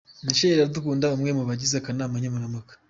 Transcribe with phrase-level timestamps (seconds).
[0.25, 2.73] Michelle Iradukunda, umwe mu bagize akanama nkemurampaka.